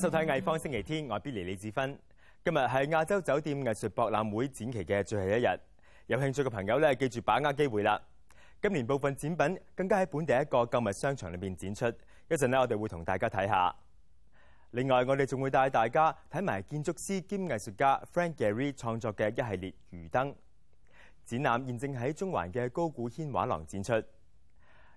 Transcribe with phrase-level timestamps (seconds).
[0.00, 1.98] 收睇《藝方星期天》，我係 Billy 李子芬。
[2.42, 5.46] 今日係亞洲酒店藝術博覽會展期嘅最后一日，
[6.06, 8.00] 有興趣嘅朋友咧，記住把握機會啦！
[8.62, 11.86] 今年部分展品更加喺本地一個購物商場裏邊展出，
[12.30, 13.76] 一陣咧我哋會同大家睇下。
[14.70, 20.34] 另外，我哋仲會帶大家睇埋建築師兼藝術家 Frank Gehry 創作嘅一系列魚燈
[21.26, 23.92] 展覽，現正喺中環嘅高古軒畫廊展出。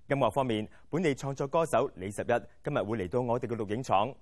[0.07, 2.25] 音樂方面，本地創作歌手李十一
[2.63, 4.15] 今日會嚟到我哋嘅錄影廠。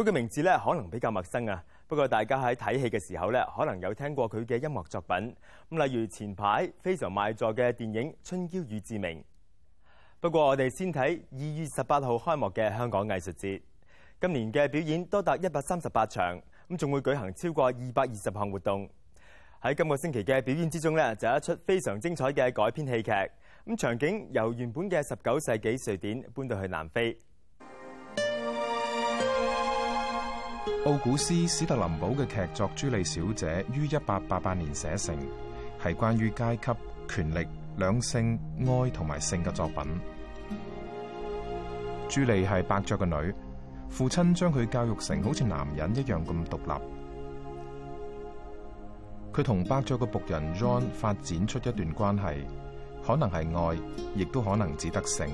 [0.00, 5.36] 佢嘅名字咧可能比較陌生啊，不過大家喺睇戲嘅時候咧，可能有聽過佢嘅音樂作品。
[5.68, 9.18] 咁例如前排非常賣座嘅電影《春嬌與志明》。
[10.18, 13.60] 不過我哋先睇二月十八號開幕嘅香港藝術節，
[14.18, 18.88] 今年嘅表演多達一百三十八場，咁仲會舉行超過二百二十項活動。
[19.60, 23.10] 喺今個星期嘅表演之中咧，就有一出非常精彩嘅改編戲劇。
[23.66, 27.20] 咁場景由原本嘅十九世紀瑞典搬到去南非。
[30.84, 35.16] 奧古斯史特林堡嘅劇作《朱莉小姐》於一八八八年寫成，
[35.82, 36.72] 係關於階級、
[37.08, 39.82] 權力、兩性、愛同埋性嘅作品。
[42.08, 43.34] 朱莉係伯爵嘅女，
[43.88, 46.82] 父親將佢教育成好似男人一樣咁獨立。
[49.32, 52.36] 佢同伯爵嘅仆人 John 發展出一段關係，
[53.06, 53.78] 可能係愛，
[54.14, 55.26] 亦都可能只得性。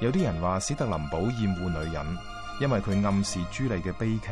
[0.00, 2.31] 有啲人話史特林堡厭惡女人。
[2.62, 4.28] 因為佢暗示朱莉嘅悲劇，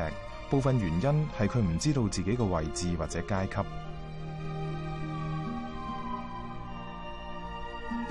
[0.48, 3.56] 部分原因係佢唔知道自己嘅位置或者階級。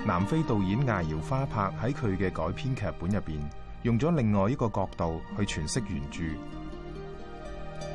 [0.06, 3.40] 南非導演艾瑤花柏喺佢嘅改編劇本入邊，
[3.84, 6.24] 用咗另外一個角度去诠释原著。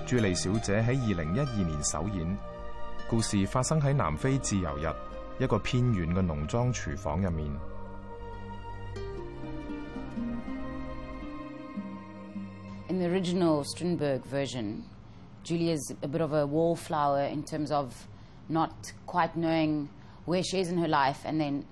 [0.07, 2.34] 朱莉小姐喺二零一二年首演，
[3.07, 4.89] 故事發生喺南非自由日
[5.39, 7.74] 一個偏遠嘅農莊廚房入面。
[13.04, 14.82] The original Strindberg version,
[15.42, 18.09] Julia's a bit of a wallflower in terms of
[18.48, 19.91] not quite knowing
[20.25, 21.66] where she is in her life and then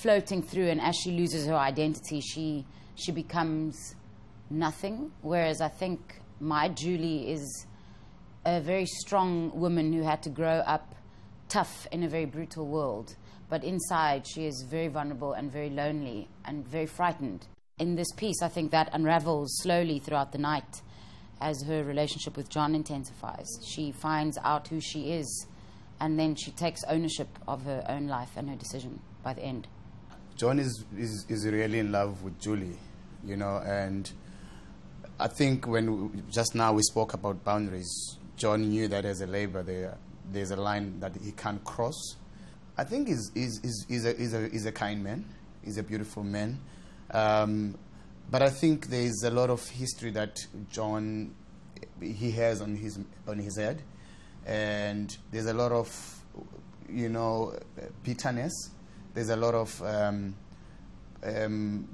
[0.00, 3.94] floating through and as she loses her identity she she becomes
[4.50, 5.12] nothing.
[5.22, 7.66] Whereas I think my Julie is
[8.44, 10.96] a very strong woman who had to grow up
[11.48, 13.14] tough in a very brutal world.
[13.48, 17.46] But inside she is very vulnerable and very lonely and very frightened.
[17.76, 20.82] In this piece, I think that unravels slowly throughout the night
[21.40, 23.48] as her relationship with John intensifies.
[23.66, 25.46] She finds out who she is,
[26.00, 29.66] and then she takes ownership of her own life and her decision by the end.
[30.36, 32.78] John is, is, is really in love with Julie,
[33.24, 34.08] you know, and
[35.18, 39.26] I think when we, just now we spoke about boundaries, John knew that as a
[39.26, 39.98] labor there,
[40.30, 42.14] there's a line that he can't cross.
[42.78, 45.24] I think he's, he's, he's, he's, a, he's, a, he's a kind man,
[45.64, 46.60] he's a beautiful man.
[47.14, 47.78] Um,
[48.30, 51.34] but I think there is a lot of history that John
[52.00, 52.98] he has on his
[53.28, 53.82] on his head,
[54.44, 55.88] and there's a lot of
[56.88, 57.56] you know
[58.02, 58.70] bitterness.
[59.14, 60.34] There's a lot of um,
[61.24, 61.88] um,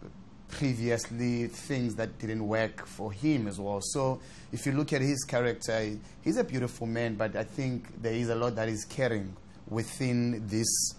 [0.49, 3.81] previously things that didn't work for him as well.
[3.83, 4.21] So
[4.53, 8.31] if you look at his character, he's a beautiful man, but I think there is
[8.31, 9.37] a lot that is carrying
[9.69, 10.95] within this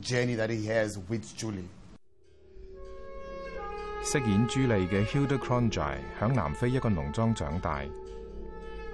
[0.00, 1.70] journey that he has with Julie.
[4.05, 7.81] 飾演朱莉嘅 Hilda Cronje 響南非一個農莊長大，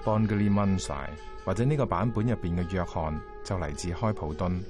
[0.03, 1.07] Bongile Munsai
[1.45, 4.61] 或者呢個版本入邊嘅約翰就嚟自開普敦。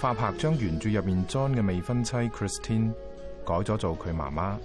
[0.00, 2.92] 花柏將原著入面 John 嘅未婚妻 Christine
[3.44, 4.56] 改咗做佢媽媽。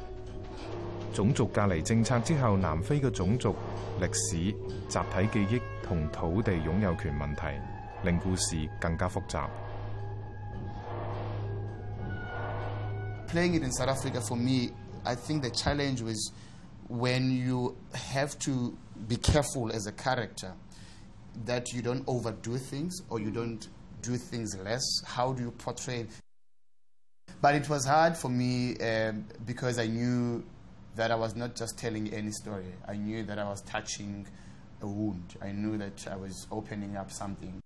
[1.13, 3.55] 種族隔離政策之後，南非嘅種族、
[3.99, 4.37] 歷史、
[4.87, 7.59] 集體記憶同土地擁有權問題，
[8.03, 9.47] 令故事更加複雜。
[13.30, 14.70] playing it in South Africa for me,
[15.06, 16.32] I think the challenge was
[16.88, 20.52] when you have to be careful as a character
[21.44, 23.68] that you don't overdo things or you don't
[24.02, 24.82] do things less.
[25.06, 26.06] How do you portray?
[27.40, 30.42] But it was hard for me um, because I knew
[30.96, 32.74] that I was not just telling any story.
[32.88, 34.26] I knew that I was touching
[34.82, 35.36] a wound.
[35.40, 37.60] I knew that I was opening up something.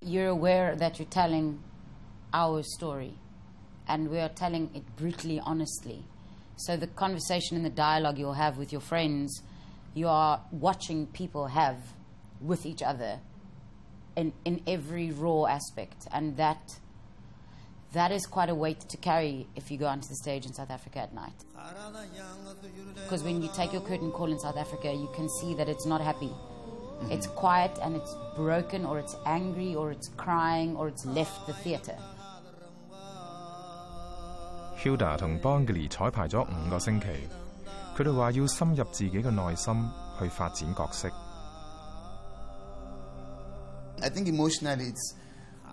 [0.00, 1.62] You're aware that you're telling
[2.32, 3.14] our story,
[3.86, 6.04] and we are telling it brutally honestly.
[6.56, 9.42] So the conversation and the dialogue you'll have with your friends,
[9.94, 11.76] you are watching people have
[12.40, 13.20] with each other
[14.16, 16.78] in, in every raw aspect, and that
[17.92, 20.70] that is quite a weight to carry if you go onto the stage in South
[20.70, 21.32] Africa at night.
[22.94, 25.86] Because when you take your curtain call in South Africa, you can see that it's
[25.86, 26.30] not happy.
[27.10, 27.36] It's mm-hmm.
[27.36, 31.96] quiet and it's broken, or it's angry, or it's crying, or it's left the theatre.
[34.78, 35.88] Hilda 同 Bongile
[44.08, 45.14] think emotionally it's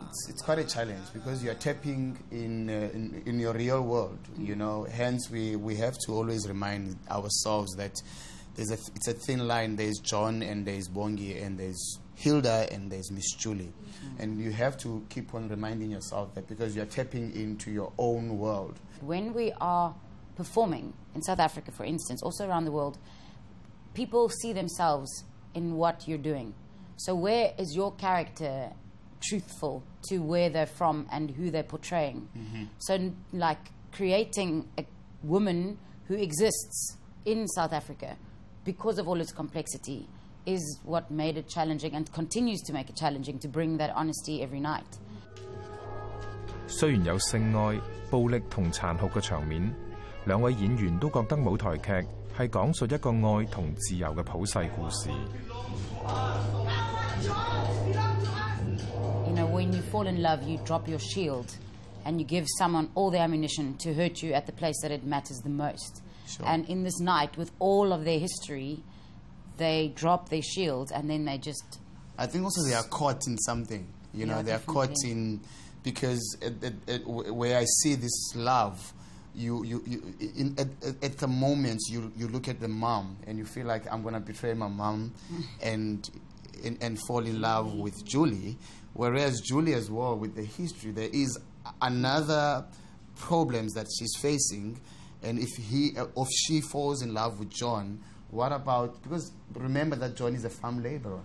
[0.02, 3.81] it's, it's quite a challenge because you are tapping in, uh, in, in your real
[3.81, 4.86] world, you know.
[4.92, 7.94] Hence, we we have to always remind ourselves that
[8.56, 9.75] there's a it's a thin line.
[9.75, 13.73] There's John and there's Bongi and there's Hilda and there's Miss Julie.
[14.19, 18.38] And you have to keep on reminding yourself that because you're tapping into your own
[18.38, 18.79] world.
[19.01, 19.94] When we are
[20.35, 22.97] performing in South Africa, for instance, also around the world,
[23.94, 25.23] people see themselves
[25.53, 26.53] in what you're doing.
[26.97, 28.71] So, where is your character
[29.21, 32.29] truthful to where they're from and who they're portraying?
[32.38, 32.63] Mm-hmm.
[32.79, 34.85] So, like creating a
[35.23, 35.77] woman
[36.07, 38.17] who exists in South Africa
[38.63, 40.07] because of all its complexity
[40.47, 44.43] is what made it challenging and continues to make it challenging to bring that honesty
[44.43, 44.85] every night.
[46.67, 47.79] 虽然有性爱、
[48.11, 49.75] 暴力同残酷嘅场面，
[50.25, 51.91] 两位演员都觉得舞台剧
[52.37, 55.11] 系讲述一个爱同自由嘅普世故事。
[59.26, 61.47] You know, when you fall in love, you drop your shield
[62.05, 65.05] and you give someone all the ammunition to hurt you at the place that it
[65.05, 66.02] matters the most.
[66.26, 66.47] Sure.
[66.47, 68.82] And in this night, with all of their history,
[69.57, 71.80] they drop their shields and then they just.
[72.18, 73.88] I think also they are caught in something.
[74.13, 75.42] You know, Yeah, they are caught in
[75.84, 78.94] because at, at, w- where I see this love,
[79.34, 80.68] you you, you in, at,
[81.04, 84.22] at, the moment you you look at the mom and you feel like I'm gonna
[84.22, 85.13] betray my mom,
[85.62, 86.10] and,
[86.63, 88.58] and and fall in love with Julie.
[88.94, 91.38] Whereas Julie as well with the history, there is
[91.81, 92.66] another
[93.18, 94.80] problems that she's facing,
[95.22, 98.00] and if he if she falls in love with John,
[98.36, 101.22] what about because remember that John is a farm laborer.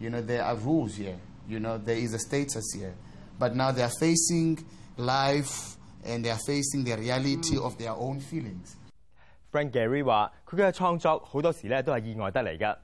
[0.00, 1.16] You know, there are rules here.
[1.48, 2.94] You know, there is a status here.
[3.38, 4.58] But now they are facing
[4.96, 8.76] life and they are facing the reality of their own feelings.
[9.50, 12.76] Frank Gehry 話：佢嘅創作好多時咧都係意外得嚟㗎。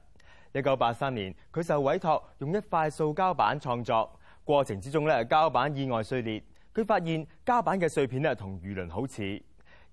[0.53, 4.09] 一九八三年，佢受委託用一塊塑膠板創作，
[4.43, 6.41] 過程之中咧膠板意外碎裂，
[6.73, 9.41] 佢發現膠板嘅碎片咧同魚鱗好似。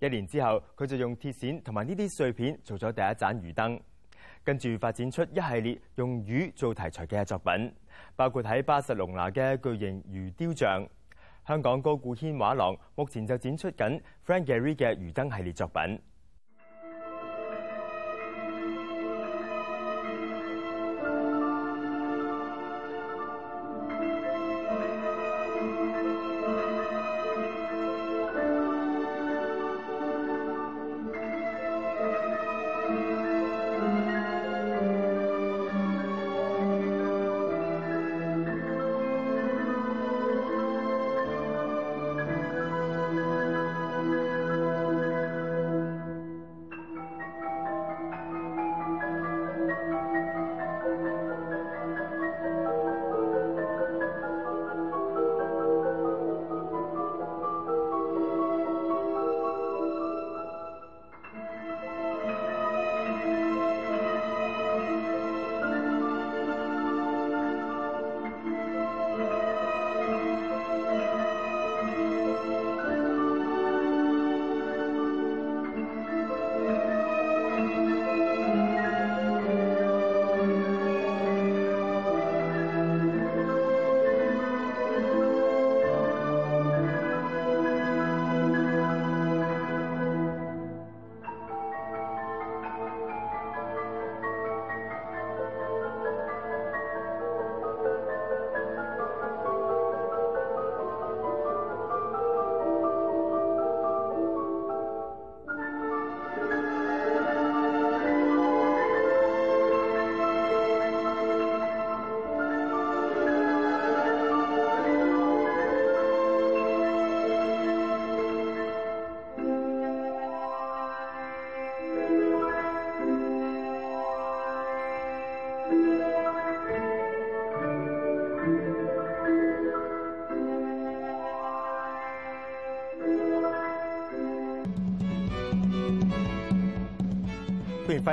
[0.01, 3.79] 一年之後，佢就用鐵線同埋呢啲碎片做咗第一盞魚燈，
[4.43, 7.73] 跟住發展出一系列用魚做題材嘅作品，
[8.15, 10.87] 包括喺巴塞隆拿嘅巨型魚雕像。
[11.47, 16.01] 香港高古軒畫廊目前就展出緊 Frank Gehry 嘅魚燈系列作品。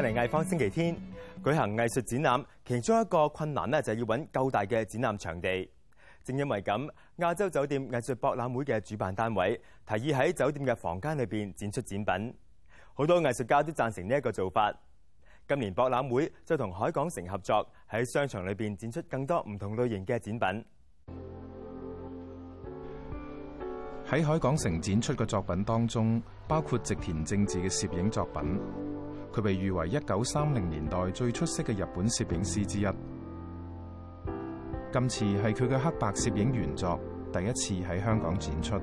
[0.02, 0.96] 嚟藝坊星期天
[1.44, 5.70] 舉行藝術展覽，其中一個困難呢，就係要揾夠大嘅展覽場地。
[6.24, 12.34] 正因為咁，亞洲酒店藝術博覽會嘅主辦單位提議喺酒店嘅房間裏邊展出展品，
[12.94, 14.74] 好多藝術家都贊成呢一個做法。
[15.48, 20.66] 今年博覽會就同海港城合作，喺商場裏邊展出更多唔同類型嘅展品。
[24.08, 28.60] 喺海港城展出嘅作品當中，包括植田正治嘅攝影作品，
[29.34, 32.88] 佢被譽為一九三零年代最出色嘅日本攝影師之一。
[34.92, 37.00] 今次係佢嘅黑白攝影原作，
[37.32, 38.76] 第一次喺香港展出。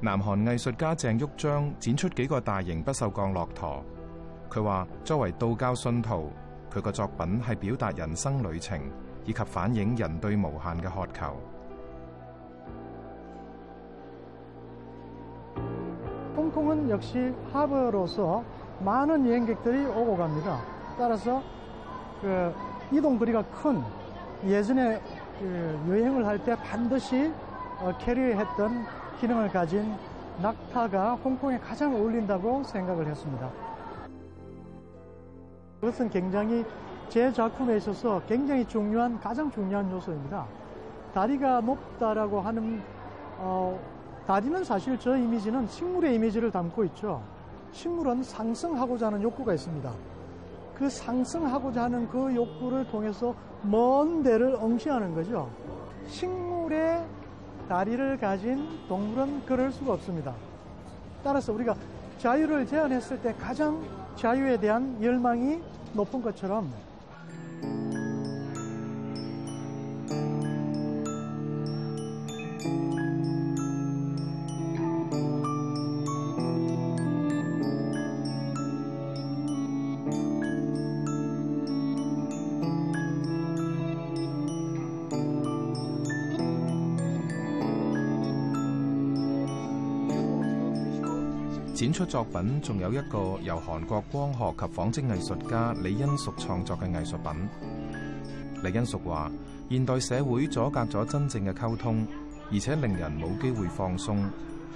[0.00, 3.82] 南韓藝術家鄭旭章展出幾個大型不鏽鋼駱駝。
[4.48, 6.30] 佢話：作為道教信徒，
[6.72, 8.80] 佢個作品係表達人生旅程，
[9.24, 11.36] 以及反映人對無限嘅渴求。
[16.56, 18.42] 홍콩은 역시 하버로서
[18.80, 20.58] 많은 여행객들이 오고 갑니다.
[20.96, 21.42] 따라서
[22.22, 22.54] 그
[22.90, 23.82] 이동 거리가 큰
[24.42, 24.98] 예전에
[25.38, 27.30] 그 여행을 할 때 반드시
[27.78, 28.86] 어, 캐리했던
[29.20, 29.94] 기능을 가진
[30.40, 33.50] 낙타가 홍콩에 가장 어울린다고 생각을 했습니다.
[35.80, 36.64] 그것은 굉장히
[37.10, 40.46] 제 작품에 있어서 굉장히 중요한 가장 중요한 요소입니다.
[41.12, 42.80] 다리가 높다라고 하는
[43.38, 43.78] 어,
[44.26, 47.22] 다리는 사실 저 이미지는 식물의 이미지를 담고 있죠.
[47.72, 49.92] 식물은 상승하고자 하는 욕구가 있습니다.
[50.74, 55.48] 그 상승하고자 하는 그 욕구를 통해서 먼 데를 응시하는 거죠.
[56.08, 57.04] 식물의
[57.68, 60.34] 다리를 가진 동물은 그럴 수가 없습니다.
[61.22, 61.74] 따라서 우리가
[62.18, 63.80] 자유를 제안했을 때 가장
[64.16, 65.60] 자유에 대한 열망이
[65.92, 66.72] 높은 것처럼
[92.05, 97.49] 作品仲有一个由韩国光学及纺织艺术家李恩淑创作嘅艺术品。
[98.61, 99.31] 李恩淑话：
[99.67, 102.05] 现代社会阻隔咗真正嘅沟通，
[102.51, 104.29] 而且令人冇机会放松，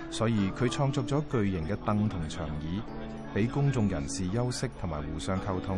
[0.09, 2.81] 所以佢创作咗巨型嘅凳同长椅，
[3.35, 5.77] 俾公众人士休息同埋互相沟通。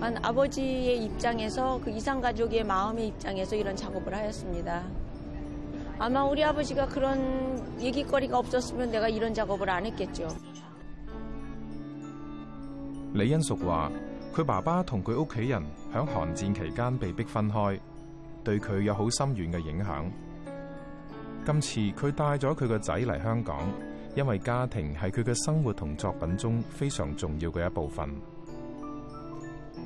[0.00, 4.84] 한 아버지의 입장에서 그 이상 가족의 마음의 입장에서 이런 작업을 하였습니다.
[5.98, 10.28] 아마 우리 아버지가 그런 얘기거리가 없었으면 내가 이런 작업을 안 했겠죠.
[13.14, 13.90] 李恩淑话：
[14.34, 15.62] 佢爸爸同佢屋企人
[15.92, 17.80] 响韩战期间被逼分开，
[18.44, 20.04] 对佢有好深远嘅影响。
[21.46, 23.58] 今次佢带咗佢个仔嚟香港，
[24.14, 28.08] 因为家庭系佢嘅生活同作品中非常重要嘅一部分。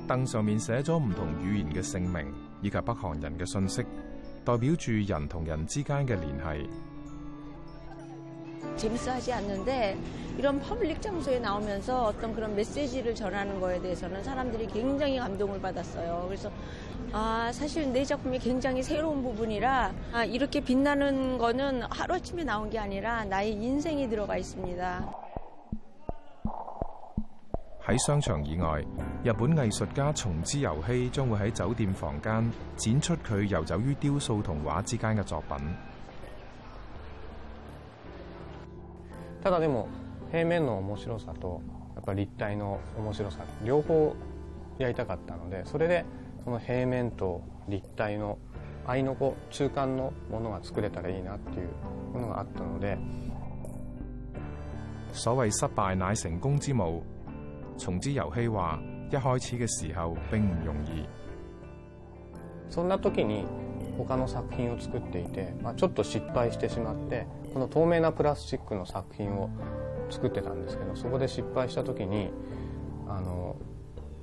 [0.05, 3.81] 凳上面写咗唔同语言嘅姓名以及北韩人嘅信息，
[4.47, 6.67] 代表住人同人之间嘅联系。
[8.77, 9.97] 재밌어 하지 않는데
[10.37, 16.25] 이런 퍼블릭 장소에 나오면서 어떤 그런 메시지를 전하는 거에 대해서는 사람들이 굉장히 감동을 받았어요.
[16.27, 16.51] 그래서
[17.11, 23.23] 아, 사실 내 작품이 굉장히 새로운 부분이라 아, 이렇게 빛나는 거는 하루아침에 나온 게 아니라
[23.25, 25.26] 나의 인생이 들어가 있습니다.
[27.87, 28.81] 喺商場以外，
[29.23, 35.57] 日本藝術家松之由希將會喺酒店房間展出佢遊走於雕塑同畫之間嘅作品。
[39.41, 39.89] ただでも
[40.31, 41.61] 平面の面白さと
[41.95, 44.15] やっぱ立体の面白さ両方
[44.77, 46.05] やりたかったのでそれで
[46.45, 48.37] その平面と立體の
[48.87, 51.67] 合いの子中間のものが作れたらいいなっていう
[52.13, 52.97] ものがあったので
[55.11, 57.03] 所謂失敗乃成功之母，
[57.78, 61.08] 松之由希話：一開始嘅時候並唔容易。
[62.68, 63.46] そんな時に
[63.96, 69.50] 他の作品を作っていて、まあ、ちょっと失敗してしまってこの透明なプラスチックの作品を
[70.10, 72.30] 作ってたんですけどそこで失敗した時に
[73.08, 73.56] あの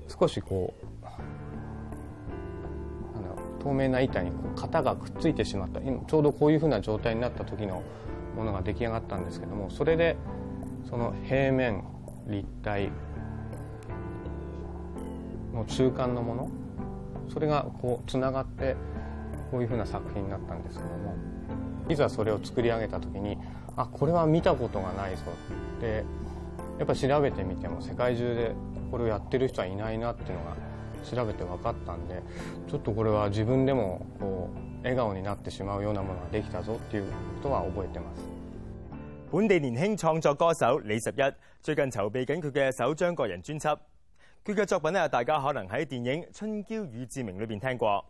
[0.07, 1.09] 少しこうな
[3.19, 7.83] んだろう透明な板にこう型がくっついてしまった今ちょうどこういうふうな状態になった時の
[8.35, 10.17] ものが出来上がったんですけどもそれで
[10.89, 11.83] その平面
[12.27, 12.91] 立体
[15.55, 16.50] の中間のもの
[17.29, 18.75] それがこうつながって
[19.51, 21.15] こういうふうな作品になったんですけども
[21.89, 23.38] いざそれを作り上げた時に
[23.75, 25.24] あこれは見たことがないぞ
[25.77, 26.03] って
[26.77, 28.51] やっぱ調べてみても世界中で
[28.91, 30.55] これをやってる人はいないなっていうのが
[31.03, 32.21] 調べて分かったんで
[32.69, 37.09] ちょっとこれは自分でもこう笑顔になってしまうようなものができたぞっていうこ
[37.43, 38.21] とは覚えてます。
[39.31, 43.94] 本地年輕創作歌手李十一最近籌備緊佢嘅首張個人專輯。
[44.45, 48.05] 佢嘅作品咧，大家可能喺电影《春娇与志明》里边听过。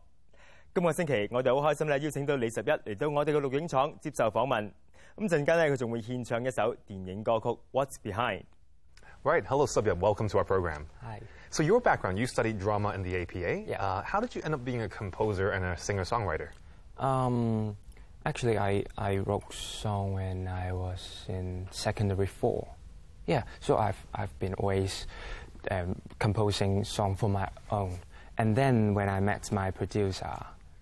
[0.74, 4.70] 今个星期，我哋好开心咧，邀请到李拾壹嚟到我哋嘅录影厂接受访问。
[5.16, 8.42] 咁阵间咧，佢仲会献唱一首电影歌曲《What's Behind》。
[9.24, 10.88] Right, hello Subyub, welcome to our program.
[11.02, 11.22] Hi.
[11.52, 13.64] So your background, you studied drama in the APA.
[13.66, 13.82] Yeah.
[13.82, 16.50] Uh, how did you end up being a composer and a singer-songwriter?
[16.98, 17.78] Um,
[18.26, 22.68] actually, I I wrote song when I was in secondary four.
[23.26, 25.08] Yeah, so I've I've been always
[25.72, 27.98] um, composing song for my own.
[28.38, 30.36] And then when I met my producer,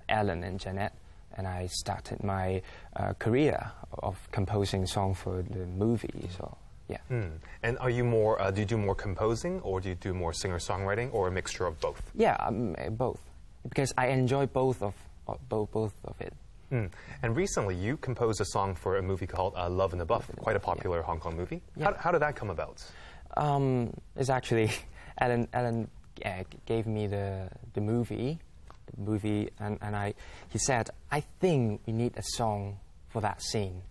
[0.10, 0.94] Alan and Jeanette,
[1.38, 2.62] and I started my
[2.96, 6.30] uh, career of composing song for the movies.
[6.38, 6.98] So, yeah.
[7.08, 7.38] Hmm.
[7.63, 10.34] And are you more, uh, do you do more composing or do you do more
[10.34, 12.02] singer songwriting or a mixture of both?
[12.16, 13.20] Yeah, um, uh, both.
[13.68, 14.94] Because I enjoy both of,
[15.28, 16.34] of both, both of it.
[16.70, 16.86] Hmm.
[17.22, 20.30] And recently, you composed a song for a movie called uh, Love in the Buff,
[20.38, 21.62] quite a popular Hong Kong movie.
[21.75, 21.86] Yeah.
[21.86, 22.84] How, how did that come about?
[23.38, 24.72] Um, it's actually
[25.20, 25.48] Alan.
[25.54, 25.90] Alan
[26.25, 28.40] uh, gave me the the movie,
[28.94, 30.13] the movie, and, and I.
[30.50, 32.78] He said, "I think we need a song
[33.10, 33.82] for that scene,"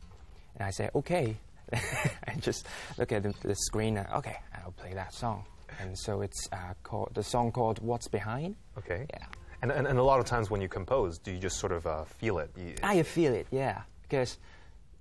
[0.56, 1.36] and I said, "Okay."
[1.72, 2.66] I just
[2.98, 3.96] look at the, the screen.
[3.96, 5.46] And, okay, I'll play that song.
[5.80, 9.06] And so it's uh, called the song called "What's Behind." Okay.
[9.10, 9.24] Yeah.
[9.62, 11.86] And, and, and a lot of times when you compose, do you just sort of
[11.86, 12.50] uh, feel it?
[12.56, 14.38] You, I feel it, yeah, because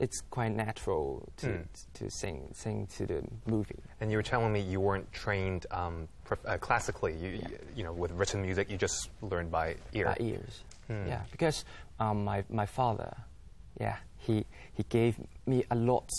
[0.02, 1.06] it's quite natural
[1.38, 1.62] to Hmm.
[1.94, 3.80] to sing sing to the movie.
[4.00, 7.14] And you were telling me you weren't trained um, prof- uh, classically.
[7.24, 10.06] You, you, you know, with written music, you just learned by ear.
[10.06, 10.64] by ears.
[10.88, 11.08] Hmm.
[11.08, 11.66] Yeah, because
[12.00, 13.12] um, my my father,
[13.80, 15.14] yeah, he he gave
[15.46, 16.10] me a lot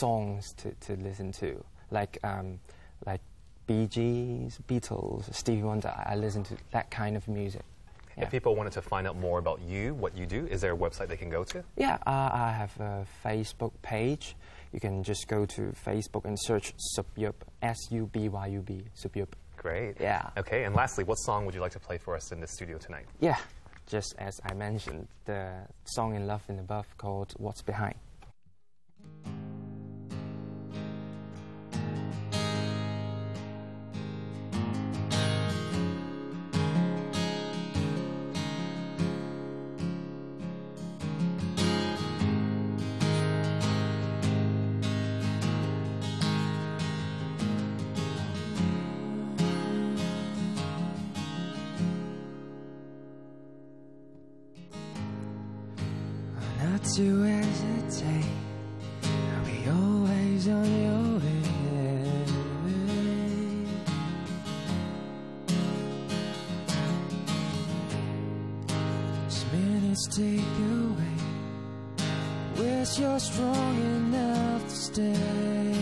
[0.00, 1.48] songs to, to listen to,
[1.90, 2.60] like um,
[3.06, 3.20] like
[3.66, 5.88] Bee Gees, Beatles, Stevie Wonder.
[5.88, 7.64] I I listen to that kind of music.
[8.16, 10.72] Yeah, If people wanted to find out more about you, what you do, is there
[10.72, 11.64] a website they can go to?
[11.76, 11.98] yeah.
[12.06, 14.36] Uh, I have a Facebook page.
[14.72, 18.84] You can just go to Facebook and search Subyub, S U B Y U B,
[19.02, 19.28] Subyub.
[19.56, 19.96] Great.
[20.00, 20.30] Yeah.
[20.36, 22.78] Okay, and lastly, what song would you like to play for us in the studio
[22.78, 23.04] tonight?
[23.20, 23.36] Yeah,
[23.86, 25.52] just as I mentioned, the
[25.84, 27.94] song in Love in the Buff called What's Behind.
[72.92, 75.72] Wish you're strong enough to stay.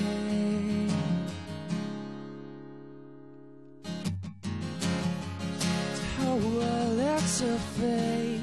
[6.21, 8.41] Oh, well, that's a fate.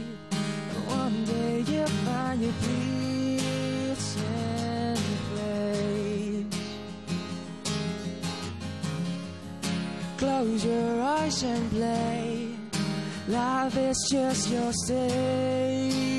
[0.88, 5.00] One day you'll find your peace and
[5.32, 6.46] place.
[10.18, 12.50] Close your eyes and play.
[13.30, 16.17] Life is just your stage.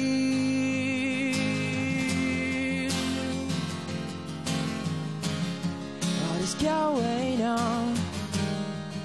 [6.62, 7.94] Going on?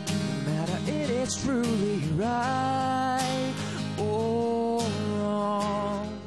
[0.07, 3.53] No matter it is truly right
[3.99, 4.81] or
[5.17, 6.19] wrong.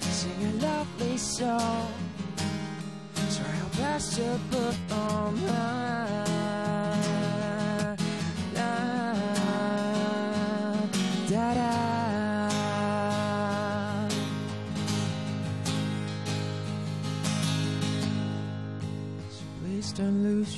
[0.00, 1.92] Sing a lovely song.
[3.36, 5.77] Try your best to put on my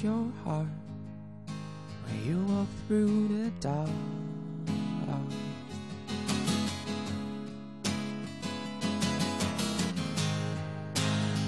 [0.03, 0.67] your heart
[2.05, 3.91] when you walk through the dark.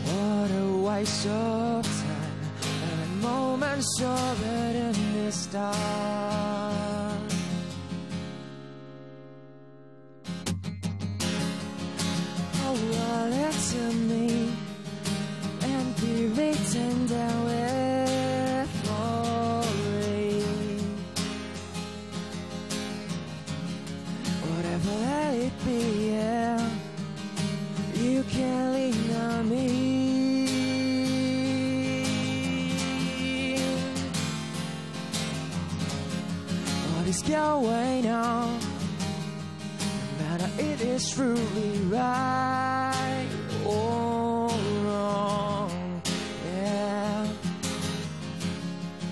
[0.04, 2.42] What a waste of time
[2.90, 6.91] and a moment so in this dark.
[37.22, 38.58] What is going on?
[40.18, 43.28] No matter it is truly right
[43.64, 44.48] or
[44.84, 46.02] wrong.
[46.46, 47.26] Yeah.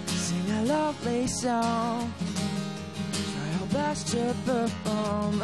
[0.06, 2.12] Sing a lovely song.
[3.12, 5.42] Try our best to perform.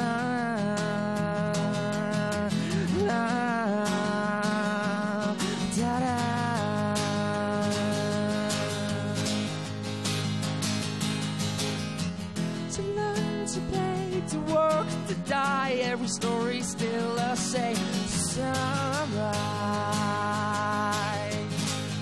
[15.28, 15.78] Die.
[15.82, 17.76] Every story still the same.
[17.76, 19.16] Sunrise.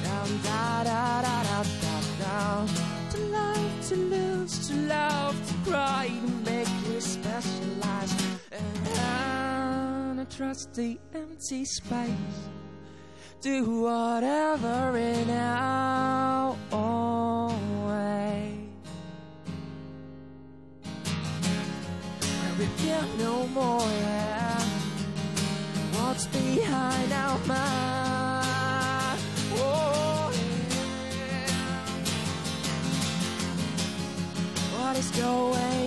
[0.04, 2.68] Down, da, da, da, da, da, down.
[3.12, 8.12] To love, to lose, to love, to cry, to make you specialize.
[8.52, 12.48] And I trust the empty space.
[13.40, 17.73] Do whatever in our own
[22.84, 24.60] We no more, yeah.
[25.92, 29.20] What's behind our mind?
[29.56, 31.48] Oh, yeah.
[34.76, 35.83] What is going